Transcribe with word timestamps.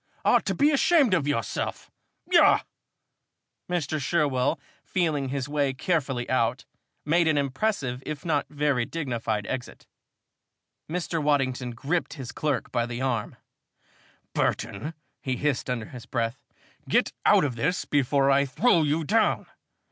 Ought 0.25 0.45
to 0.47 0.55
be 0.55 0.71
ashamed 0.71 1.13
of 1.13 1.27
yourself. 1.27 1.91
Yah!" 2.31 2.61
Mr. 3.69 4.01
Sherwell, 4.01 4.59
feeling 4.83 5.29
his 5.29 5.47
way 5.47 5.75
carefully 5.75 6.27
out, 6.27 6.65
made 7.05 7.27
an 7.27 7.37
impressive 7.37 8.01
if 8.03 8.25
not 8.25 8.47
very 8.49 8.83
dignified 8.83 9.45
exit. 9.45 9.85
Mr. 10.89 11.21
Waddington 11.21 11.75
gripped 11.75 12.13
his 12.15 12.31
clerk 12.31 12.71
by 12.71 12.87
the 12.87 12.99
arm. 12.99 13.35
"Burton," 14.33 14.95
he 15.21 15.35
hissed 15.35 15.69
under 15.69 15.85
his 15.85 16.07
breath, 16.07 16.41
"get 16.89 17.13
out 17.23 17.43
of 17.43 17.55
this 17.55 17.85
before 17.85 18.31
I 18.31 18.45
throw 18.45 18.81
you 18.81 19.03
down! 19.03 19.45